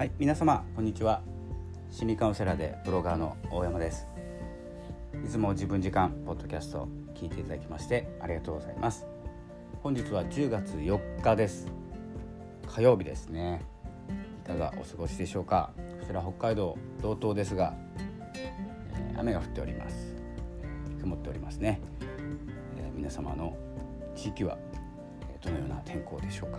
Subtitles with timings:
[0.00, 1.20] はい皆様こんにちは。
[1.90, 4.06] 心理カウンセラーでブロガーの大山です。
[5.22, 9.04] いつも自分時間ポッドキャスト聞いていただきましてありがとうございます。
[9.82, 11.70] 本日は10月4日です。
[12.66, 13.60] 火曜日ですね。
[14.42, 15.74] いかがお過ごしでしょうか？
[16.00, 17.74] こちら北海道道東ですが、
[18.36, 20.16] えー、雨が降っております。
[21.02, 21.78] 曇っておりますね、
[22.78, 23.54] えー、皆様の
[24.16, 24.56] 地域は
[25.42, 26.58] どのような天候でしょうか、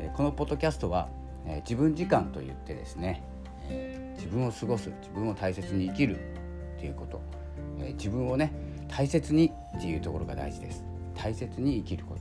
[0.00, 1.08] えー、このポッドキャストは
[1.46, 3.22] え自分時間といってですね、
[3.68, 6.16] え自分を過ごす自分を大切に生きる
[6.76, 7.20] っていうこと、
[7.80, 8.52] え自分をね
[8.88, 12.16] 大切にっていうところが大事です大切に生きるこ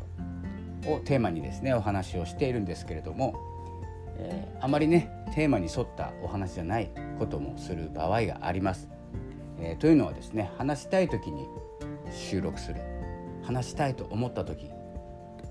[0.83, 3.35] とをテーマにですねお話をしているんですけれども、
[4.17, 6.89] えー、あまりねテーマに沿ったお話じゃない
[7.19, 8.89] こともする場合があります。
[9.59, 11.47] えー、というのはですね話したい時に
[12.11, 12.81] 収録する
[13.43, 14.69] 話したいと思った時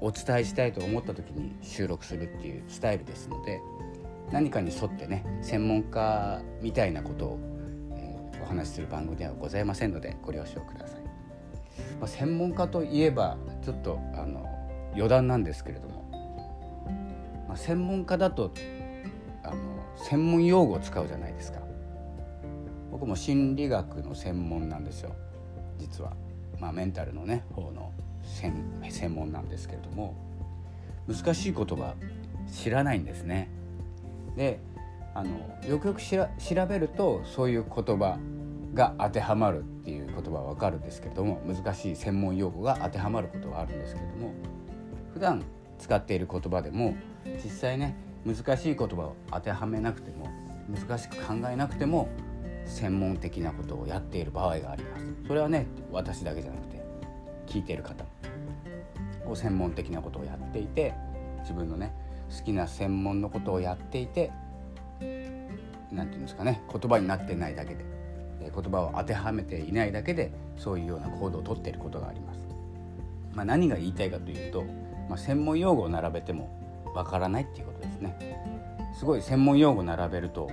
[0.00, 3.60] お伝えしたいと思った時に収録するっていうスタイルですので
[4.30, 7.38] 何かに沿ってね専門家みたいなことを、
[7.96, 11.00] えー、お話しする番組ではございませんのでご了承ください。
[12.00, 14.46] まあ、専門家といえばちょっとあの
[14.94, 16.04] 余談なんですけれども、
[17.48, 18.52] まあ、専門家だと
[19.42, 19.56] あの
[19.96, 21.60] 専門用語を使うじゃないですか。
[22.90, 25.14] 僕も心理学の専門なんですよ
[25.78, 26.12] 実は。
[26.60, 27.92] まあ、メンタルのね方の
[28.24, 30.14] 専門なんですけれども
[31.06, 31.94] 難しい言葉
[32.50, 33.48] 知らないんですね。
[34.36, 34.60] で
[35.14, 35.30] あの
[35.68, 38.18] よくよく調べるとそういう言葉
[38.74, 44.32] が当てはまるっていう言葉は分かるんですけれども難しい専門用語が当てはまることはあるんですけれども
[45.12, 45.44] 普段
[45.78, 46.96] 使っている言葉でも
[47.44, 50.28] 実際ね難しい言葉を当てはめなくても
[50.68, 52.08] 難しく考えなくても
[52.66, 56.83] 専門的なことをやっている場合がありますそれはね私だけじゃなくて
[57.46, 58.04] 聞いてる方
[59.26, 60.94] を専門的なことをやっていて
[61.40, 61.92] 自分のね
[62.36, 64.32] 好きな専門のことをやっていて
[65.00, 67.84] 何て言うんですかね言葉になってないだけで
[68.40, 72.40] 言葉を当てはめていないだけでそういうような行動をとっていることがあります。
[73.32, 74.62] まあ、何が言いたいかというと、
[75.08, 76.50] まあ、専門用語を並べても
[76.94, 78.44] わからないっていうことですね。
[78.96, 80.48] すごい専門用語を並べると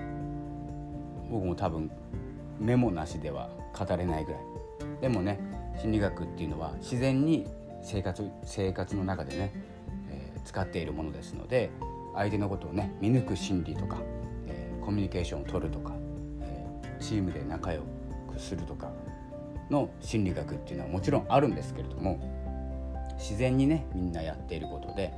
[1.29, 1.91] 僕も多分
[2.59, 4.41] メモなしでは語れないぐらい
[5.01, 5.39] でもね
[5.79, 7.47] 心理学っていうのは自然に
[7.83, 9.53] 生活生活の中でね、
[10.09, 11.71] えー、使っているものですので
[12.15, 13.97] 相手のことをね見抜く心理とか、
[14.47, 15.93] えー、コミュニケーションを取るとか、
[16.41, 17.81] えー、チームで仲良
[18.31, 18.91] くするとか
[19.69, 22.19] の心理学っていうのはもちろんあるんですけれども
[23.17, 25.13] 自然にねみんなやっていることで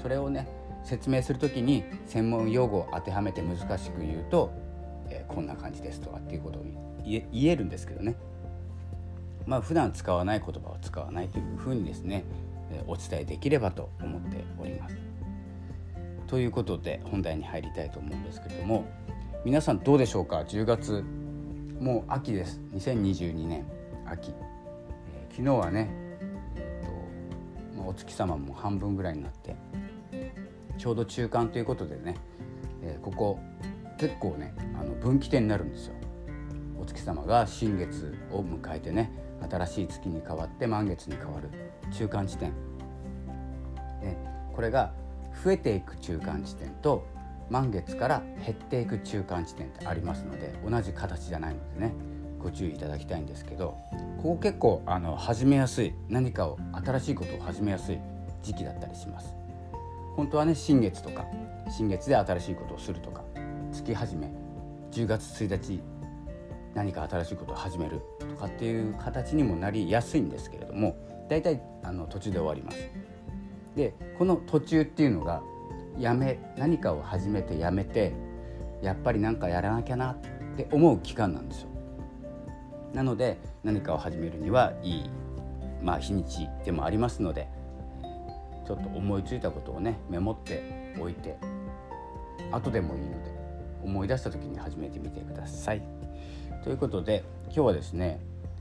[0.00, 0.48] それをね
[0.84, 4.52] 説明する時に専門用語を当てはめて難しく言うと、
[5.10, 6.64] えー、こんな感じですとかっていうことを
[7.04, 8.16] 言えるんですけどね。
[9.48, 12.24] まあ普段使わない言葉を使わないというふうにですね
[12.86, 14.96] お伝えできればと思っております。
[16.26, 18.86] ということで本題に入りたいと思うんですけれども
[19.46, 21.02] 皆さんどうでしょうか？10月
[21.80, 22.60] もう秋です。
[22.74, 23.64] 2022年
[24.04, 25.88] 秋、えー、昨日はね、
[26.56, 29.56] えーとまあ、お月様も半分ぐらいになって
[30.76, 32.16] ちょうど中間ということでね、
[32.82, 33.38] えー、ここ
[33.96, 35.94] 結構ねあの分岐点になるんですよ。
[36.78, 39.10] お月様が新月を迎えてね
[39.48, 41.50] 新しい月に変わって満月に変わる。
[41.92, 42.50] 中間地点、
[44.02, 44.16] ね、
[44.54, 44.92] これが
[45.44, 47.06] 増えていく中間地点と
[47.48, 51.92] 満月から減っていく中間地点ってありますので同じ形じゃないのでね。
[52.38, 53.76] ご注意いただきたいんですけど
[54.18, 55.94] ここ結構あの始めやすい。
[56.08, 57.98] 何かを新しいことを始めやすい
[58.42, 59.34] 時期だったりします。
[60.14, 61.24] 本当はね新月とか
[61.70, 63.24] 新月で新しいことをするとか
[63.72, 64.30] 月始め。
[64.92, 65.80] 10月1日
[66.74, 70.96] 何か新しいことを始めるとかっていう形にもなりやすいんですけれども
[71.28, 72.78] 大体あの途中で終わります。
[73.74, 75.42] でこの途中っていうのが
[75.98, 78.12] やめ何かを始めてやめて
[78.82, 80.16] やっぱり何かやらなきゃなっ
[80.56, 81.68] て思う期間なんですよ。
[82.92, 85.10] なので何かを始めるにはいい、
[85.82, 87.48] まあ、日にちでもありますので
[88.66, 91.36] ちょっと思いついたことをねメモっておいて
[92.50, 93.30] 後でもいいので
[93.82, 96.07] 思い出した時に始めてみてください。
[96.68, 98.20] ということで今日はですね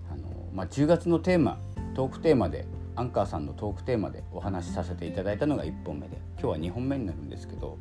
[0.10, 1.60] あの、まあ、10月のテーマ
[1.94, 2.66] トークテーマで
[2.96, 7.78] アンカーさんのトークテーマでお話しさせていただいたのが1本目で今日は2本目になるんですけど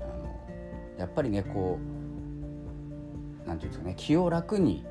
[0.00, 4.82] あのやっぱりねこう何て言うんですかね気を楽に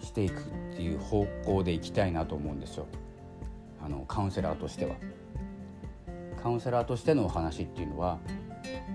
[0.00, 0.44] していくっ
[0.76, 2.86] ていう方向でいきたいなと思うんですよ
[3.84, 4.94] あのカウンセラーとしては。
[6.40, 8.18] カウンセラーとしてのお話っていうのは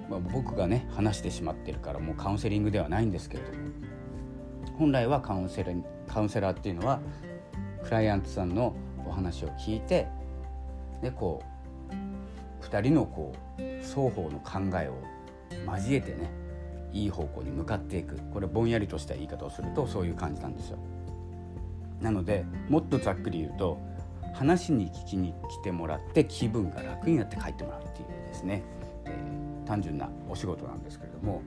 [0.10, 3.56] まあ、僕がね話してしまってるからもうカウンセリングではないんですけれども。
[4.78, 7.00] 本来はカウンセラーカウンセラーっていうのは
[7.84, 8.76] クライアントさんの
[9.08, 10.08] お話を聞いて
[11.02, 11.42] でこ
[12.62, 14.96] う2人のこう双方の考えを
[15.72, 16.30] 交えてね
[16.92, 18.18] いい方向に向かっていく。
[18.34, 20.78] これぼんやりとした言い方をするとそういう感じなんですよ。
[22.02, 23.80] なのでもっとざっくり言うと
[24.34, 28.64] 話に聞きに来てもらって気分が楽になって帰ってもらうっていうですね、
[29.66, 31.42] 単純なお仕事なんですけれども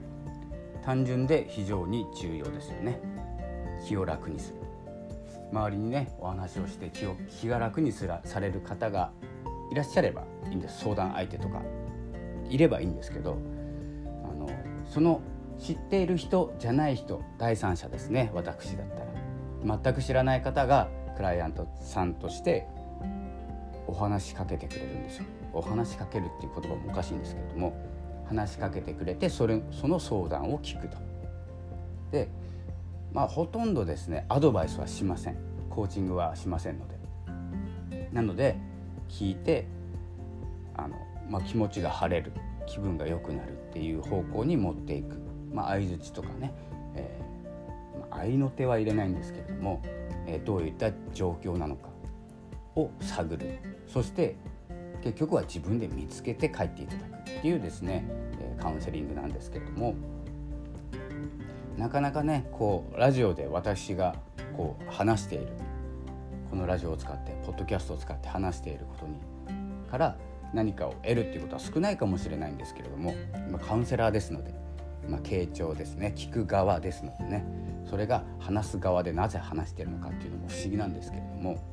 [0.83, 2.99] 単純で非常に重要ですよね。
[3.85, 4.59] 気を楽にする。
[5.51, 9.11] 周りにねお話をして気を気が楽にすらされる方が
[9.71, 10.81] いらっしゃればいいんです。
[10.81, 11.61] 相談相手とか
[12.49, 13.37] いればいいんですけど
[14.23, 14.49] あの
[14.85, 15.21] その
[15.59, 18.31] 知っている人じゃない人第三者ですね。
[18.33, 19.09] 私だったら。
[19.81, 20.87] 全く知らない方が
[21.17, 22.65] クライアントさんとして
[23.87, 25.25] お話しかけてくれるんですよ。
[25.51, 27.73] お話しかけるっていう言葉もおかしいんですけれども
[28.29, 30.97] 話しかけてくれてそれその相談を聞くと。
[32.11, 32.29] で
[33.11, 35.37] まあほとんどですねアドバイスはしません。
[35.69, 36.99] コーチングはしませんので。
[38.13, 38.55] なので
[39.07, 39.67] 聞いて
[40.75, 40.95] あの、
[41.29, 42.31] まあ、気持ちが晴れる
[42.65, 45.17] 気分が良くなるっていう方向に持っていく、
[45.53, 46.53] まあ、相づちとかね、
[46.95, 49.81] えー、まあ、合いの手は入れないんですけれども、
[50.27, 51.89] えー、どういった状況なのか
[52.75, 53.59] を探る。
[53.87, 54.35] そして
[55.01, 57.18] 結局は自分で見つけて帰っていただく。
[57.39, 58.05] っていうですね
[58.61, 59.95] カウンセリングなんですけれども
[61.77, 64.15] なかなかねこうラジオで私が
[64.55, 65.47] こう話している
[66.49, 69.17] このラジオを使ってポッドキャストを使って話していることに
[69.89, 70.17] から
[70.53, 73.13] 何かを得るっていうことは少ないかもしれないんですけれども
[73.47, 74.53] 今カウンセラーですので、
[75.07, 77.45] ま、傾聴ですね聞く側ですのでね
[77.89, 81.63] それが話す側でなぜ話しているのかっていうのも不思議なんですけれども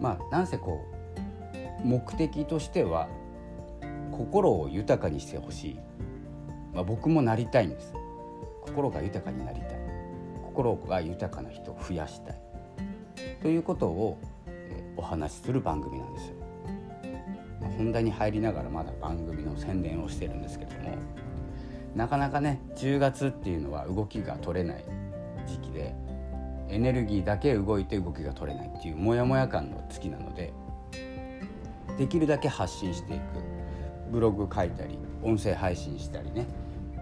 [0.00, 0.84] まあなんせこ
[1.84, 3.08] う目的としては
[4.10, 5.80] 心を豊かにしてほしい、
[6.74, 7.94] まあ、僕もなりたいんです。
[8.62, 9.78] 心が豊かになりたい。
[10.44, 12.40] 心が豊かな人を増やしたい。
[13.42, 16.34] ということを、えお話しする番組なんですよ、
[17.60, 20.96] まあ、本題に入りながらまだ番組の宣伝をしてるんですけども。
[21.94, 24.84] なかなかね10月っていうのは動きが取れない
[25.46, 25.94] 時期で
[26.68, 30.52] エネルギーだけ動いて動きが取れないっていうモヤモヤ感の月なので
[31.96, 33.57] できるだけ発信していく。
[34.10, 36.46] ブログ書いたり音声配信したりね、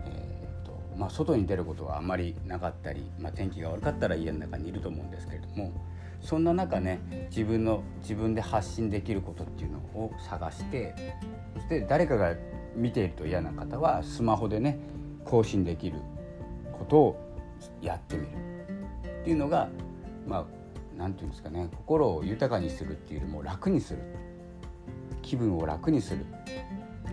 [0.07, 5.73] えーとまあ、外に出ることはあんまりなかったり、まあ、天気が悪かったら家の中にいると思うんですけれども
[6.21, 7.01] そんな中ね
[7.31, 10.95] 自分の自分で発信できることっていうのを探して
[11.55, 12.35] そして誰かが
[12.75, 14.79] 見ていると嫌な方はスマホでね
[15.25, 15.99] 更新できる
[16.73, 17.27] ことを
[17.81, 18.29] やってみる。
[19.23, 19.69] っていうのが
[20.27, 20.45] まあ
[20.97, 24.01] 何て言うんですかね心を豊かにするっていうよりも楽にする。
[25.23, 26.25] 気分を楽にする。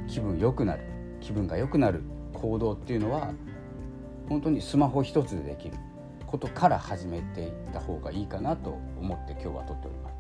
[0.08, 0.84] 気分良くなる
[1.22, 2.04] 気分が良くなる
[2.34, 3.34] 行動っていうのは
[4.28, 5.78] 本当にスマホ一つでできる
[6.28, 10.14] ことから始めていった方がいいかなと思って今日は撮っております。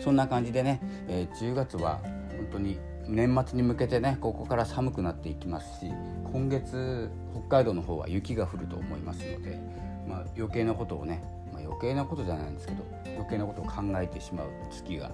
[0.02, 2.00] そんな感じでね、えー、10月は
[2.36, 2.78] 本当に
[3.08, 5.92] 年末に向けてねここから寒くなっていきますし
[6.24, 9.60] 今月北海道の方は雪が降ると思いますので、
[10.08, 11.22] まあ、余計なことをね、
[11.52, 12.84] まあ、余計なことじゃないんですけど
[13.14, 15.12] 余計なことを考えてしまう月が、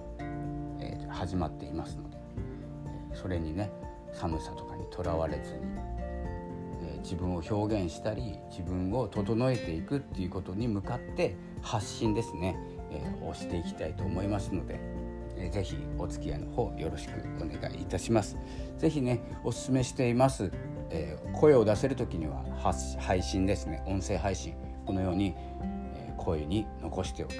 [1.12, 2.16] 始まっていますので、
[3.14, 3.70] それにね
[4.12, 5.60] 寒さとかにとらわれずに、
[6.82, 12.56] え、自分を表現したり自分を整えていくっていうことに向かって発信ですね、
[12.90, 14.80] え、をしていきたいと思いますので、
[15.36, 18.36] えー、ぜひお付き合いの方よろしくお願いいたします。
[18.78, 20.50] ぜひねお勧めしています、
[20.90, 22.44] えー、声を出せる時には
[22.98, 24.54] 配信ですね音声配信
[24.86, 25.34] このように、
[25.94, 27.34] えー、声に残しておく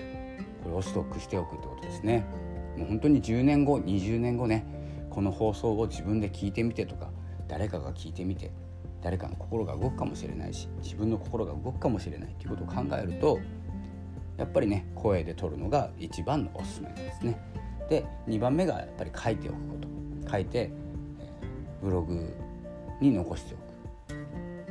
[0.62, 2.25] これをストックしておくってことですね。
[2.76, 4.64] もう本当に10年後20年後ね
[5.11, 7.11] この放送を自分で聞いてみてとか
[7.49, 8.50] 誰かが聞いてみて
[9.02, 13.38] 誰かの心が動くかもしれないし自分の心が動くかもしれないということを考えると
[14.38, 17.38] やっぱりね声で撮るのが一番のおすすめですね。
[17.88, 19.76] で2番目がやっぱり書いておくこ
[20.25, 20.71] と書いて、
[21.83, 22.35] ブログ
[23.00, 23.57] に残してお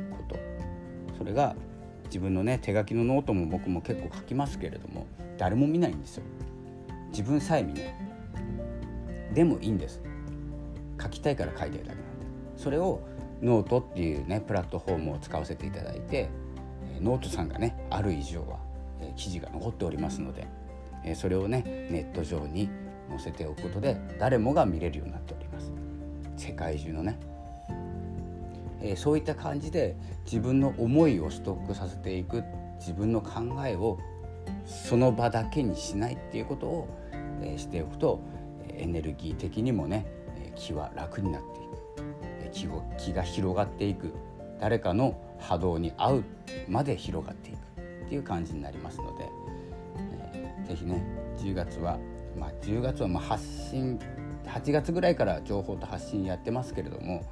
[0.08, 0.36] くこと
[1.18, 1.54] それが
[2.06, 5.06] 自分のね手書きのノートも僕も結構書きますけれども
[5.38, 6.24] 誰も見ないんですよ。
[7.12, 7.94] 自分さえ見ない。
[9.32, 10.02] でもいいんです。
[11.00, 12.26] 書きたいから書いてるだけなんで。
[12.56, 13.00] それを
[13.40, 16.30] ノートっていうねプラットフォームを使わせていただいて
[17.00, 18.58] ノートさんがねある以上は
[19.16, 20.46] 記事が残っておりますので
[21.16, 22.70] それをねネット上に
[23.08, 25.72] 載せておくことで誰もが見れるようになっております。
[26.36, 27.18] 世界中のね。
[28.96, 32.42] そういった感じで自分の思いをストックさせていく
[32.78, 33.98] 自分の考えを
[34.66, 37.01] その場だけにしないっていうことを
[37.58, 38.20] しておくと
[38.68, 40.06] エネルギー的にもね
[40.56, 41.72] 気は楽になっていく。
[42.52, 44.12] 気を気が広がっていく。
[44.60, 46.24] 誰かの波動に合う
[46.68, 47.56] まで広がっていく。
[48.06, 49.28] っていう感じになりますので、
[50.32, 51.02] えー、ぜひね
[51.38, 51.98] 10月は
[52.38, 53.98] まあ10月はま発信
[54.44, 57.24] 8月ぐらいから情報と発信やってますけれども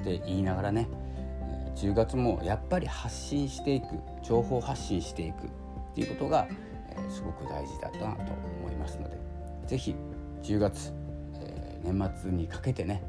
[0.00, 0.88] って言いながらね
[1.74, 3.86] 10月もやっぱり発信していく。
[4.22, 5.46] 情報発信していく。
[5.46, 6.46] っていうことが、
[6.90, 9.16] え、すごく大事だったなと思ますので
[9.66, 9.94] 是非
[10.42, 10.92] 10月、
[11.34, 13.02] えー、年末にかけてね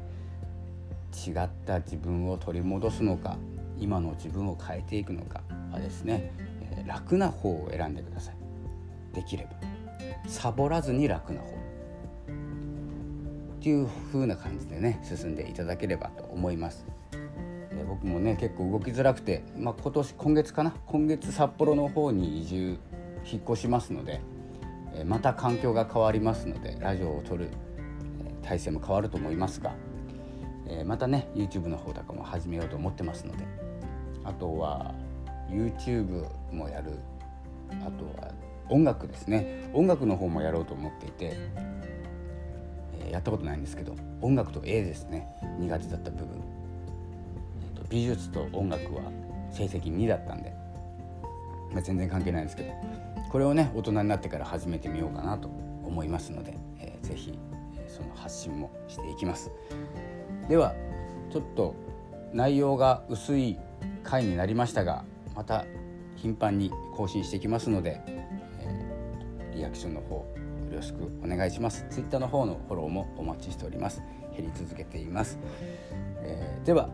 [1.26, 3.36] 違った自分を取り戻すのか
[3.78, 6.32] 今の自分を変えていくのかはですね、
[6.76, 8.34] えー、楽な方を選んでください。
[9.14, 9.50] できれば。
[10.28, 11.48] サボらずに楽な方。
[11.48, 11.50] っ
[13.60, 16.86] ていう風な感じでね進んでいただければと思います。
[17.12, 20.74] で僕もね結構動きづらくて、まあ、今年今月かな？
[20.86, 22.78] 今月札幌の方に移住
[23.24, 24.20] 引っ越しますので、
[25.06, 27.48] また環境が変わりますのでラジオを撮る、
[28.42, 29.74] 体制も変わると思いますが、
[30.84, 33.44] またね YouTube の方とかも始めようと思ってますので
[34.24, 34.94] あとは
[35.50, 36.92] YouTube もやる。
[37.70, 38.32] あとは
[38.68, 39.70] 音楽ですね。
[39.72, 41.36] 音楽の方もやろうと思っていて、
[43.10, 45.26] やったことないんですけど音楽と絵ですね。
[45.58, 46.42] 苦手だった部分、
[47.88, 49.02] 美術と音楽は
[49.50, 50.54] 成績2だったんで、
[51.72, 52.72] まあ、全然関係ないんですけど
[53.32, 57.38] これをね大人になってから始めてみようかなと思いますので、えー、ぜひ、
[57.88, 59.50] その発信もしていきます。
[60.48, 60.74] では
[61.30, 61.74] ちょっと
[62.34, 63.58] 内容が薄い
[64.04, 65.64] 回になりましたがまた
[66.16, 70.26] 頻繁に更新していきますので、えー、リアクションの方よ
[70.76, 71.86] ろしくお願いします。
[71.90, 74.02] Twitter の方のフォローもお待ちしております。
[74.36, 75.38] 減り続けています、
[76.22, 76.88] えー、では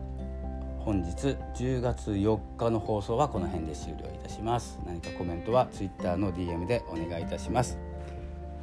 [0.79, 4.79] 本日10月4日の放送はこの辺で終了いたします。
[4.85, 7.77] 何かコメントは Twitter の DM でお願いいたします。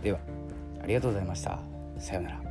[0.02, 0.18] では
[0.82, 1.58] ありがとうございました。
[1.98, 2.45] さようなら。